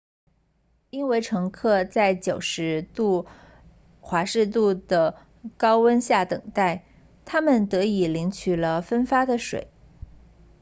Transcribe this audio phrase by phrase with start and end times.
[0.89, 3.27] 因为乘客在90度
[4.01, 5.15] f 度的
[5.57, 6.85] 高温下等待
[7.23, 9.67] 他们得以领取了分发的水